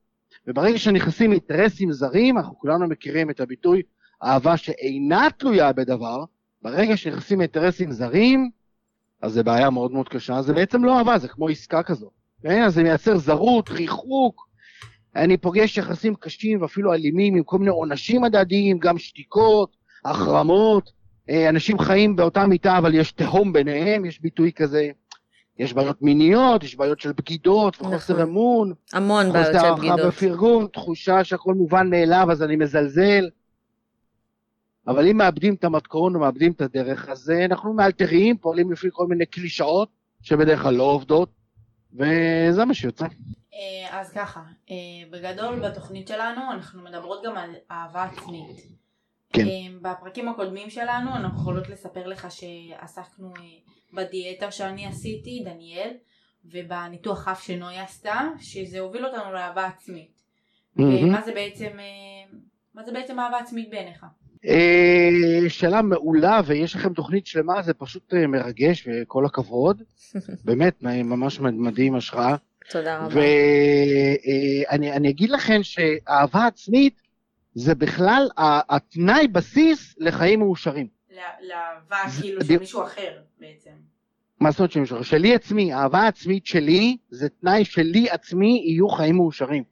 וברגע 0.47 0.79
שנכנסים 0.79 1.31
לאינטרסים 1.31 1.93
זרים, 1.93 2.39
אנחנו 2.39 2.59
כולנו 2.59 2.89
מכירים 2.89 3.31
את 3.31 3.41
הביטוי 3.41 3.83
אהבה 4.23 4.57
שאינה 4.57 5.29
תלויה 5.39 5.73
בדבר, 5.73 6.25
ברגע 6.63 6.97
שנכנסים 6.97 7.39
לאינטרסים 7.39 7.93
זרים, 7.93 8.51
אז 9.23 9.33
זה 9.33 9.43
בעיה 9.43 9.71
מאוד 9.71 9.93
מאוד 9.93 10.09
קשה, 10.09 10.43
זה 10.43 10.53
בעצם 10.53 10.85
לא 10.85 10.99
אהבה, 10.99 11.19
זה 11.19 11.29
כמו 11.29 11.49
עסקה 11.49 11.83
כזו. 11.83 12.11
כן? 12.43 12.63
אז 12.63 12.75
זה 12.75 12.83
מייצר 12.83 13.17
זרות, 13.17 13.71
ריחוק. 13.71 14.49
אני 15.17 15.37
פוגש 15.37 15.79
יחסים 15.79 16.15
קשים 16.15 16.63
ואפילו 16.63 16.93
אלימים 16.93 17.35
עם 17.35 17.43
כל 17.43 17.59
מיני 17.59 17.71
עונשים 17.71 18.25
הדדיים, 18.25 18.79
גם 18.79 18.99
שתיקות, 18.99 19.77
החרמות. 20.05 20.93
אה, 21.31 21.49
אנשים 21.49 21.79
חיים 21.79 22.17
באותה 22.17 22.47
מיטה, 22.47 22.79
אבל 22.79 22.95
יש 22.95 23.13
תהום 23.13 23.53
ביניהם, 23.53 24.05
יש 24.05 24.21
ביטוי 24.21 24.53
כזה. 24.53 24.91
יש 25.59 25.73
בעיות 25.73 26.03
מיניות, 26.03 26.65
יש 26.65 26.77
בעיות 26.77 27.01
של 27.01 27.13
בגידות 27.13 27.81
וחוסר 27.81 28.15
נכון. 28.15 28.29
אמון. 28.29 28.73
המון 28.93 29.33
בעיות 29.33 29.47
חוסר 29.47 29.59
של 29.59 29.65
הערכה 29.65 29.81
בגידות. 29.81 30.15
ופרגון, 30.15 30.67
תחושה 30.67 31.25
שהכל 31.25 31.55
מובן 31.55 31.91
מאליו, 31.91 32.27
אז 32.31 32.43
אני 32.43 32.57
מזלזל. 32.57 33.29
אבל 34.87 35.09
אם 35.09 35.17
מאבדים 35.17 35.55
את 35.55 35.65
המתכון 35.65 36.17
ומאבדים 36.17 36.53
את 36.53 36.61
הדרך, 36.61 37.09
אז 37.09 37.31
אה, 37.31 37.45
אנחנו 37.45 37.73
מאלתרים, 37.73 38.37
פועלים 38.37 38.73
לפי 38.73 38.89
כל 38.93 39.07
מיני 39.07 39.27
קלישאות, 39.27 39.89
שבדרך 40.23 40.63
כלל 40.63 40.75
לא 40.75 40.83
עובדות, 40.83 41.29
וזה 41.95 42.65
מה 42.65 42.75
שיוצא. 42.75 43.07
אה, 43.55 44.01
אז 44.01 44.13
ככה, 44.13 44.43
אה, 44.71 44.77
בגדול 45.11 45.61
בתוכנית 45.61 46.09
שלנו 46.09 46.41
אנחנו 46.53 46.83
מדברות 46.83 47.23
גם 47.25 47.37
על 47.37 47.51
אהבה 47.71 48.05
עצמית. 48.05 48.57
כן. 49.33 49.47
אה, 49.47 49.93
בפרקים 49.93 50.29
הקודמים 50.29 50.71
שלנו 50.71 51.17
אנחנו 51.17 51.41
יכולות 51.41 51.69
לספר 51.69 52.07
לך 52.07 52.27
שעסקנו 52.31 53.33
בדיאטה 53.95 54.51
שאני 54.51 54.87
עשיתי, 54.87 55.43
דניאל, 55.45 55.91
ובניתוח 56.45 57.29
אף 57.29 57.43
שנוי 57.43 57.79
עשתה, 57.79 58.21
שזה 58.41 58.81
הוביל 58.81 59.07
אותנו 59.07 59.33
לאהבה 59.33 59.67
עצמית. 59.67 60.23
מהמם. 60.77 61.09
ומה 61.09 61.23
זה 61.23 61.33
בעצם, 61.33 61.71
מה 62.75 62.85
זה 62.85 62.93
בעצם 62.93 63.21
אהבה 63.21 63.39
עצמית 63.39 63.71
בעיניך? 63.71 64.07
שאלה 65.49 65.83
מעולה, 65.83 66.41
ויש 66.47 66.75
לכם 66.75 66.93
תוכנית 66.93 67.27
שלמה, 67.27 67.63
זה 67.63 67.75
פשוט 67.75 68.15
מרגש, 68.15 68.89
וכל 68.89 69.27
הכבוד. 69.27 69.83
באמת, 70.45 70.83
ממש 70.83 71.41
מדהים, 71.41 71.95
השראה. 71.95 72.37
תודה 72.71 72.99
רבה. 72.99 73.15
ואני 74.69 74.93
אני 74.93 75.11
אגיד 75.11 75.31
לכם 75.31 75.61
שאהבה 75.63 76.47
עצמית 76.47 77.01
זה 77.55 77.75
בכלל 77.75 78.29
ה- 78.39 78.77
התנאי 78.77 79.29
בסיס 79.29 79.95
לחיים 79.99 80.39
מאושרים. 80.39 80.87
לאהבה 81.49 81.97
כאילו 82.21 82.45
של 82.45 82.59
מישהו 82.59 82.83
אחר 82.83 83.11
בעצם. 83.41 83.71
מה 84.41 84.51
זאת 84.51 84.59
אומרת 84.61 84.73
שמישהו? 84.73 85.05
שלי 85.05 85.35
עצמי, 85.35 85.75
אהבה 85.75 86.07
עצמית 86.07 86.47
שלי, 86.47 86.97
זה 87.11 87.29
תנאי 87.29 87.65
שלי 87.65 88.11
עצמי 88.11 88.63
יהיו 88.67 88.89
חיים 88.89 89.17
מאושרים. 89.17 89.65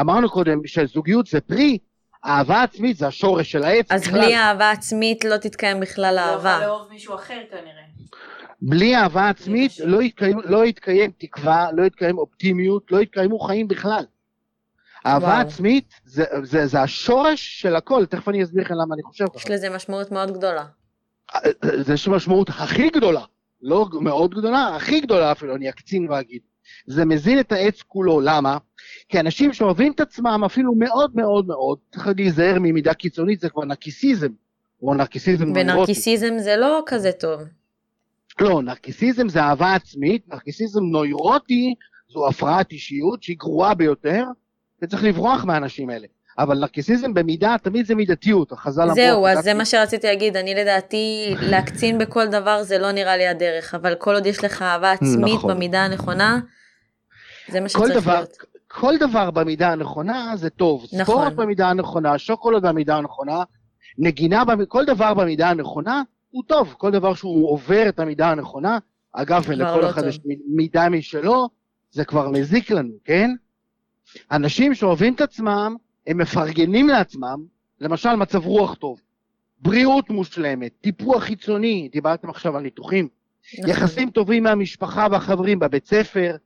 אמרנו 0.00 0.30
קודם 0.30 0.66
שזוגיות 0.66 1.26
זה 1.26 1.40
פרי, 1.40 1.78
אהבה 2.24 2.62
עצמית 2.62 2.96
זה 2.96 3.06
השורש 3.06 3.52
של 3.52 3.62
העץ. 3.62 3.86
אז 3.92 4.02
בכלל. 4.02 4.20
בלי 4.20 4.36
אהבה 4.36 4.70
עצמית 4.70 5.24
לא 5.24 5.36
תתקיים 5.36 5.80
בכלל 5.80 6.14
לא 6.14 6.20
יכול 6.20 6.34
אהבה. 6.48 6.58
לאהוב 6.66 6.88
מישהו 6.90 7.14
אחר 7.14 7.40
כנראה. 7.50 7.82
בלי 8.62 8.96
אהבה 8.96 9.28
עצמית. 9.28 9.72
לא 9.84 10.02
יתקיים, 10.02 10.38
לא 10.44 10.66
יתקיים 10.66 11.10
תקווה, 11.18 11.72
לא 11.72 11.82
יתקיים 11.82 12.18
אופטימיות, 12.18 12.92
לא 12.92 13.00
יתקיימו 13.00 13.38
חיים 13.38 13.68
בכלל. 13.68 14.04
אהבה 15.06 15.26
וואו. 15.26 15.40
עצמית 15.40 15.94
זה, 16.04 16.24
זה, 16.42 16.66
זה 16.66 16.80
השורש 16.82 17.60
של 17.60 17.76
הכל, 17.76 18.06
תכף 18.06 18.28
אני 18.28 18.42
אסביר 18.42 18.64
לכם 18.64 18.74
למה 18.74 18.94
אני 18.94 19.02
חושב 19.02 19.24
ככה. 19.26 19.38
יש 19.38 19.50
לזה 19.50 19.70
משמעות 19.70 20.12
מאוד 20.12 20.30
גדולה. 20.30 20.64
זה 21.80 21.94
יש 21.94 22.08
משמעות 22.08 22.48
הכי 22.48 22.90
גדולה, 22.90 23.24
לא 23.62 23.88
מאוד 24.00 24.34
גדולה, 24.34 24.76
הכי 24.76 25.00
גדולה 25.00 25.32
אפילו, 25.32 25.56
אני 25.56 25.68
אקצין 25.68 26.10
ואגיד. 26.10 26.40
זה 26.86 27.04
מזין 27.04 27.40
את 27.40 27.52
העץ 27.52 27.82
כולו, 27.82 28.20
למה? 28.20 28.58
כי 29.08 29.20
אנשים 29.20 29.52
שאוהבים 29.52 29.92
את 29.92 30.00
עצמם 30.00 30.42
אפילו 30.46 30.74
מאוד 30.74 31.10
מאוד 31.14 31.46
מאוד, 31.46 31.78
צריך 31.92 32.08
להיזהר 32.16 32.56
ממידה 32.60 32.94
קיצונית, 32.94 33.40
זה 33.40 33.48
כבר 33.48 33.64
נרקיסיזם, 33.64 34.28
או 34.82 34.94
נרקיסיזם. 34.94 35.52
ונרקיסיזם 35.54 36.38
זה 36.38 36.56
לא 36.56 36.82
כזה 36.86 37.12
טוב. 37.12 37.40
לא, 38.40 38.62
נרקיסיזם 38.62 39.28
זה 39.28 39.40
אהבה 39.42 39.74
עצמית, 39.74 40.28
נרקיסיזם 40.28 40.80
נוירוטי 40.84 41.74
זו 42.08 42.28
הפרעת 42.28 42.72
אישיות 42.72 43.22
שהיא 43.22 43.36
גרועה 43.38 43.74
ביותר, 43.74 44.24
וצריך 44.82 45.04
לברוח 45.04 45.44
מהאנשים 45.44 45.90
האלה. 45.90 46.06
אבל 46.38 46.58
נרקיסיזם 46.58 47.14
במידה, 47.14 47.56
תמיד 47.62 47.86
זה 47.86 47.94
מידתיות, 47.94 48.52
החז"ל 48.52 48.82
אמרו... 48.82 48.94
זהו, 48.94 49.26
אז 49.26 49.44
זה 49.44 49.54
מה 49.54 49.64
שרציתי 49.64 50.06
להגיד, 50.06 50.36
אני 50.36 50.54
לדעתי, 50.54 51.34
להקצין 51.40 51.98
בכל 51.98 52.26
דבר 52.26 52.62
זה 52.62 52.78
לא 52.78 52.92
נראה 52.92 53.16
לי 53.16 53.26
הדרך, 53.26 53.74
אבל 53.74 53.94
כל 53.94 54.14
עוד 54.14 54.26
יש 54.26 54.44
לך 54.44 54.62
אהבה 54.62 54.92
עצמית 54.92 55.34
נכון. 55.34 55.54
במידה 55.54 55.84
הנכונה, 55.84 56.38
זה 57.48 57.60
מה 57.60 57.68
שצריך 57.68 57.90
דבר, 57.96 58.14
להיות. 58.14 58.36
כל 58.68 58.94
דבר 59.00 59.30
במידה 59.30 59.72
הנכונה 59.72 60.32
זה 60.36 60.50
טוב. 60.50 60.84
נכון. 60.92 61.04
ספורט 61.04 61.32
במידה 61.32 61.68
הנכונה, 61.70 62.18
שוקולד 62.18 62.62
במידה 62.66 62.96
הנכונה, 62.96 63.42
נגינה, 63.98 64.44
במ- 64.44 64.66
כל 64.66 64.84
דבר 64.84 65.14
במידה 65.14 65.50
הנכונה 65.50 66.02
הוא 66.30 66.42
טוב. 66.46 66.74
כל 66.78 66.90
דבר 66.90 67.14
שהוא 67.14 67.50
עובר 67.50 67.88
את 67.88 68.00
המידה 68.00 68.30
הנכונה, 68.30 68.78
אגב, 69.12 69.44
ולכל 69.46 69.80
לא 69.80 69.90
אחד. 69.90 70.06
יש 70.06 70.20
מידה 70.56 70.88
משלו, 70.88 71.48
זה 71.90 72.04
כבר 72.04 72.30
מזיק 72.30 72.70
לנו, 72.70 72.94
כן? 73.04 73.30
אנשים 74.32 74.74
שאוהבים 74.74 75.14
את 75.14 75.20
עצמם, 75.20 75.76
הם 76.06 76.18
מפרגנים 76.18 76.88
לעצמם, 76.88 77.44
למשל 77.80 78.14
מצב 78.14 78.46
רוח 78.46 78.74
טוב. 78.74 79.00
בריאות 79.60 80.10
מושלמת, 80.10 80.72
טיפוח 80.80 81.22
חיצוני, 81.22 81.88
דיברתם 81.92 82.30
עכשיו 82.30 82.56
על 82.56 82.62
ניתוחים, 82.62 83.08
נכון. 83.58 83.70
יחסים 83.70 84.10
טובים 84.10 84.42
מהמשפחה 84.42 85.06
והחברים 85.10 85.58
בבית 85.58 85.86
ספר, 85.86 86.36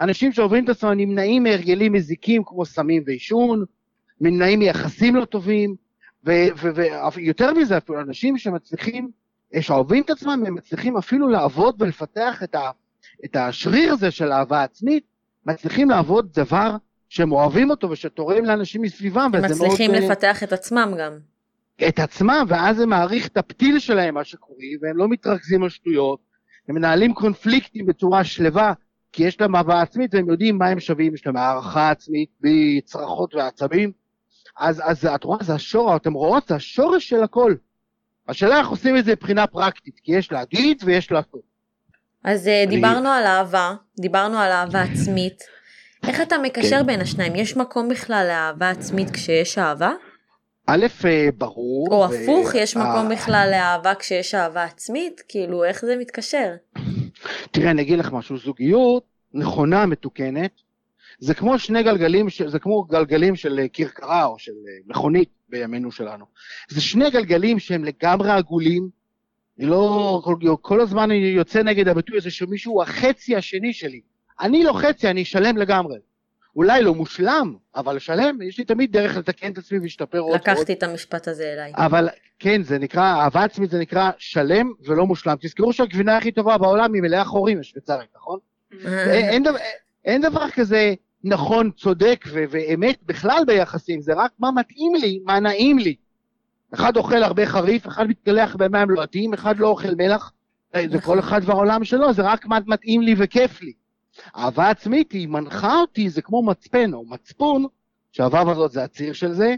אנשים 0.00 0.32
שעוברים 0.32 0.64
את 0.64 0.68
עצמם 0.68 0.90
נמנעים 0.90 1.42
מהרגלים 1.42 1.92
מזיקים 1.92 2.42
כמו 2.44 2.64
סמים 2.64 3.02
ועישון, 3.06 3.64
נמנעים 4.20 4.58
מיחסים 4.58 5.16
לא 5.16 5.24
טובים, 5.24 5.76
ויותר 6.24 7.54
מזה 7.54 7.76
אפילו, 7.76 8.00
אנשים 8.00 8.38
שמצליחים, 8.38 9.10
שאוהבים 9.60 10.02
את 10.02 10.10
עצמם, 10.10 10.44
הם 10.46 10.54
מצליחים 10.54 10.96
אפילו 10.96 11.28
לעבוד 11.28 11.82
ולפתח 11.82 12.42
את, 12.42 12.54
ה, 12.54 12.70
את 13.24 13.36
השריר 13.36 13.92
הזה 13.92 14.10
של 14.10 14.32
אהבה 14.32 14.62
עצמית, 14.62 15.04
מצליחים 15.46 15.90
לעבוד 15.90 16.32
דבר 16.34 16.76
שהם 17.08 17.32
אוהבים 17.32 17.70
אותו 17.70 17.90
ושתורם 17.90 18.44
לאנשים 18.44 18.82
מסביבם, 18.82 19.30
הם 19.34 19.44
מצליחים 19.44 19.90
מאוד... 19.90 20.02
אה, 20.02 20.08
לפתח 20.08 20.42
את 20.42 20.52
עצמם 20.52 20.94
גם. 20.98 21.18
את 21.88 21.98
עצמם, 21.98 22.44
ואז 22.48 22.76
זה 22.76 22.86
מעריך 22.86 23.26
את 23.26 23.36
הפתיל 23.36 23.78
שלהם, 23.78 24.14
מה 24.14 24.24
שקוראים, 24.24 24.78
והם 24.82 24.96
לא 24.96 25.08
מתרכזים 25.08 25.62
על 25.62 25.68
שטויות, 25.68 26.20
הם 26.68 26.74
מנהלים 26.74 27.14
קונפליקטים 27.14 27.86
בצורה 27.86 28.24
שלווה, 28.24 28.72
כי 29.12 29.24
יש 29.24 29.40
להם 29.40 29.56
אהבה 29.56 29.80
עצמית 29.80 30.14
והם 30.14 30.30
יודעים 30.30 30.58
מה 30.58 30.68
הם 30.68 30.80
שווים, 30.80 31.14
יש 31.14 31.26
להם 31.26 31.36
הערכה 31.36 31.90
עצמית 31.90 32.28
בלי 32.40 32.80
צרחות 32.84 33.34
ועצבים. 33.34 33.92
אז, 34.58 34.82
אז 34.84 35.06
את 35.06 35.24
רואה, 35.24 35.38
זה 35.42 35.54
השורש, 35.54 35.96
אתם 35.96 36.12
רואות, 36.12 36.48
זה 36.48 36.54
השורש 36.54 37.08
של 37.08 37.22
הכל. 37.22 37.54
השאלה 38.28 38.58
איך 38.58 38.68
עושים 38.68 38.96
את 38.96 39.04
זה 39.04 39.12
מבחינה 39.12 39.46
פרקטית, 39.46 40.00
כי 40.04 40.12
יש 40.12 40.32
להגיד 40.32 40.82
ויש 40.84 41.12
לעשות. 41.12 41.40
אז 42.24 42.48
אני... 42.48 42.66
דיברנו 42.66 43.08
על 43.08 43.24
אהבה, 43.24 43.74
דיברנו 44.00 44.38
על 44.38 44.52
אהבה 44.52 44.82
עצמית. 44.92 45.42
איך 46.06 46.20
אתה 46.20 46.38
מקשר 46.38 46.80
כן. 46.80 46.86
בין 46.86 47.00
השניים? 47.00 47.36
יש 47.36 47.56
מקום 47.56 47.88
בכלל 47.88 48.24
לאהבה 48.28 48.70
עצמית 48.70 49.10
כשיש 49.10 49.58
אהבה? 49.58 49.92
א', 50.66 50.86
אה, 51.04 51.28
ברור. 51.38 51.88
או 51.90 51.96
ו- 51.96 52.04
הפוך, 52.04 52.54
יש 52.54 52.76
מקום 52.76 53.10
אה, 53.10 53.16
בכלל 53.16 53.48
לאהבה 53.50 53.94
כשיש 53.94 54.34
אהבה 54.34 54.64
עצמית? 54.64 55.22
כאילו, 55.28 55.64
איך 55.64 55.84
זה 55.84 55.96
מתקשר? 56.00 56.52
תראה, 57.50 57.70
אני 57.70 57.82
אגיד 57.82 57.98
לך 57.98 58.12
משהו, 58.12 58.38
זוגיות 58.38 59.04
נכונה, 59.34 59.86
מתוקנת, 59.86 60.50
זה 61.22 61.34
כמו 61.34 61.58
שני 61.58 61.82
גלגלים, 61.82 62.26
זה 62.46 62.58
כמו 62.58 62.82
גלגלים 62.82 63.36
של 63.36 63.58
אה, 63.58 63.68
כרכרה 63.72 64.24
או 64.24 64.38
של 64.38 64.52
אה, 64.52 64.78
מכונית 64.86 65.28
בימינו 65.48 65.92
שלנו. 65.92 66.24
זה 66.68 66.80
שני 66.80 67.10
גלגלים 67.10 67.58
שהם 67.58 67.84
לגמרי 67.84 68.30
עגולים, 68.30 68.88
אני 69.58 69.66
לא, 69.66 70.20
כל, 70.24 70.36
כל 70.60 70.80
הזמן 70.80 71.10
אני 71.10 71.16
יוצא 71.16 71.62
נגד 71.62 71.88
הביטוי 71.88 72.18
הזה 72.18 72.30
שמישהו 72.30 72.72
הוא 72.72 72.82
החצי 72.82 73.36
השני 73.36 73.72
שלי. 73.72 74.00
אני 74.40 74.64
לא 74.64 74.72
חצי, 74.72 75.08
אני 75.08 75.24
שלם 75.24 75.56
לגמרי. 75.56 75.98
אולי 76.56 76.82
לא 76.82 76.94
מושלם, 76.94 77.56
אבל 77.76 77.98
שלם, 77.98 78.42
יש 78.42 78.58
לי 78.58 78.64
תמיד 78.64 78.92
דרך 78.92 79.16
לתקן 79.16 79.52
את 79.52 79.58
עצמי 79.58 79.78
ולהשתפר 79.78 80.18
עוד 80.18 80.30
ועוד. 80.30 80.40
לקחתי 80.40 80.72
את 80.72 80.82
המשפט 80.82 81.28
הזה 81.28 81.52
אליי. 81.52 81.72
אבל 81.74 82.08
כן, 82.38 82.62
זה 82.62 82.78
נקרא, 82.78 83.02
אהבה 83.02 83.44
עצמית 83.44 83.70
זה 83.70 83.78
נקרא 83.78 84.10
שלם 84.18 84.72
ולא 84.84 85.06
מושלם. 85.06 85.36
תזכרו 85.40 85.72
שהגבינה 85.72 86.16
הכי 86.16 86.32
טובה 86.32 86.58
בעולם 86.58 86.94
היא 86.94 87.02
מלאה 87.02 87.24
חורים, 87.24 87.60
השוויצרית, 87.60 88.08
נכון? 88.16 88.38
אין, 88.84 89.28
אין, 89.28 89.42
דבר, 89.42 89.58
אין 90.04 90.22
דבר 90.22 90.50
כזה 90.50 90.94
נכון, 91.24 91.70
צודק 91.70 92.24
ו- 92.32 92.44
ואמת 92.50 92.98
בכלל 93.06 93.42
ביחסים, 93.46 94.00
זה 94.00 94.12
רק 94.16 94.32
מה 94.38 94.50
מתאים 94.50 94.94
לי, 94.94 95.20
מה 95.24 95.40
נעים 95.40 95.78
לי. 95.78 95.94
אחד 96.74 96.96
אוכל 96.96 97.22
הרבה 97.22 97.46
חריף, 97.46 97.86
אחד 97.86 98.06
מתגלח 98.08 98.56
במים 98.56 98.90
לוהטים, 98.90 99.34
אחד 99.34 99.58
לא 99.58 99.68
אוכל 99.68 99.94
מלח, 99.94 100.32
אה, 100.74 100.84
זה 100.90 101.00
כל 101.00 101.18
אחד 101.18 101.40
והעולם 101.44 101.84
שלו, 101.84 102.12
זה 102.12 102.22
רק 102.22 102.46
מה 102.46 102.58
מתאים 102.66 103.02
לי 103.02 103.14
וכיף 103.18 103.62
לי. 103.62 103.72
אהבה 104.36 104.70
עצמית 104.70 105.12
היא 105.12 105.28
מנחה 105.28 105.74
אותי, 105.80 106.10
זה 106.10 106.22
כמו 106.22 106.42
מצפן 106.42 106.94
או 106.94 107.04
מצפון, 107.04 107.66
שהוו 108.12 108.50
הזאת 108.50 108.72
זה 108.72 108.84
הציר 108.84 109.12
של 109.12 109.32
זה, 109.32 109.54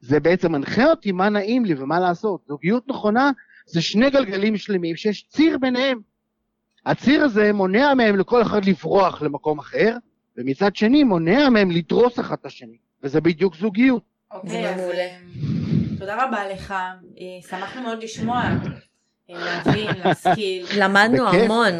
זה 0.00 0.20
בעצם 0.20 0.52
מנחה 0.52 0.90
אותי 0.90 1.12
מה 1.12 1.28
נעים 1.28 1.64
לי 1.64 1.74
ומה 1.74 2.00
לעשות. 2.00 2.40
זוגיות 2.48 2.88
נכונה 2.88 3.30
זה 3.66 3.82
שני 3.82 4.10
גלגלים 4.10 4.56
שלמים 4.56 4.96
שיש 4.96 5.26
ציר 5.28 5.58
ביניהם. 5.58 6.00
הציר 6.86 7.24
הזה 7.24 7.52
מונע 7.52 7.94
מהם 7.94 8.16
לכל 8.16 8.42
אחד 8.42 8.64
לברוח 8.64 9.22
למקום 9.22 9.58
אחר, 9.58 9.96
ומצד 10.36 10.76
שני 10.76 11.04
מונע 11.04 11.48
מהם 11.48 11.70
לדרוס 11.70 12.20
אחד 12.20 12.36
את 12.40 12.46
השני, 12.46 12.76
וזה 13.02 13.20
בדיוק 13.20 13.56
זוגיות. 13.56 14.02
זה 14.44 14.70
אז. 14.70 14.80
אה, 14.80 15.16
תודה 15.98 16.26
רבה 16.26 16.48
לך, 16.48 16.70
אה, 16.70 17.48
שמחנו 17.48 17.82
מאוד 17.82 18.02
לשמוע, 18.02 18.42
אה, 18.42 18.54
להבין, 19.28 19.90
להשכיל. 20.04 20.66
למדנו. 20.78 21.28
המון. 21.28 21.72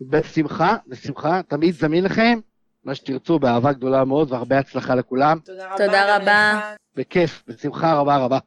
בשמחה, 0.00 0.76
בשמחה, 0.86 1.40
תמיד 1.48 1.74
זמין 1.74 2.04
לכם, 2.04 2.38
מה 2.84 2.94
שתרצו, 2.94 3.38
באהבה 3.38 3.72
גדולה 3.72 4.04
מאוד 4.04 4.32
והרבה 4.32 4.58
הצלחה 4.58 4.94
לכולם. 4.94 5.38
תודה 5.76 6.16
רבה. 6.16 6.60
בכיף, 6.96 7.44
בשמחה 7.46 7.94
רבה 7.94 8.16
רבה. 8.16 8.38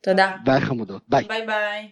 תודה. 0.00 0.36
ביי 0.44 0.60
חמודות, 0.60 1.02
ביי. 1.08 1.24
ביי 1.28 1.46
ביי. 1.46 1.90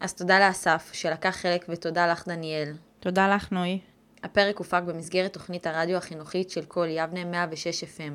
אז 0.00 0.14
תודה 0.14 0.48
לאסף, 0.48 0.90
שלקח 0.92 1.36
חלק, 1.36 1.66
ותודה 1.68 2.06
לך, 2.12 2.28
דניאל. 2.28 2.72
תודה 3.06 3.28
לך, 3.28 3.52
נוי. 3.52 3.78
הפרק 4.22 4.58
הופק 4.58 4.82
במסגרת 4.86 5.32
תוכנית 5.32 5.66
הרדיו 5.66 5.96
החינוכית 5.96 6.50
של 6.50 6.64
קול 6.64 6.86
יבנה 6.90 7.24
106 7.24 7.84
FM. 7.84 8.12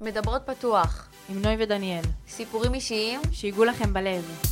מדברות 0.00 0.42
פתוח, 0.46 1.08
עם 1.28 1.42
נוי 1.42 1.56
ודניאל, 1.58 2.04
סיפורים 2.28 2.74
אישיים, 2.74 3.20
שיגעו 3.32 3.64
לכם 3.64 3.92
בלב. 3.92 4.42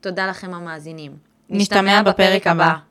תודה 0.00 0.26
לכם 0.26 0.54
המאזינים. 0.54 1.16
נשתמע 1.48 2.02
בפרק 2.02 2.46
הבא. 2.46 2.89